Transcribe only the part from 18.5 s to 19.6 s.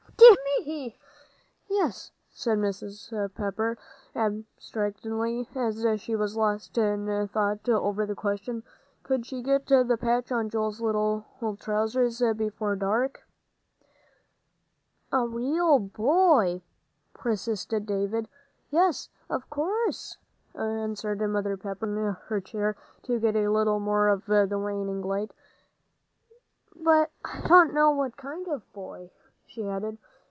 "Yes, of